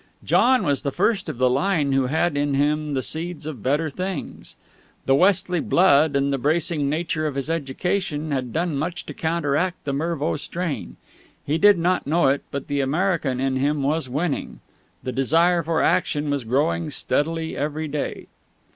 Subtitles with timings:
[0.23, 3.87] John was the first of the line who had in him the seeds of better
[3.87, 4.55] things.
[5.05, 9.85] The Westley blood and the bracing nature of his education had done much to counteract
[9.85, 10.95] the Mervo strain.
[11.45, 14.59] He did not know it, but the American in him was winning.
[15.03, 18.25] The desire for action was growing steadily every day.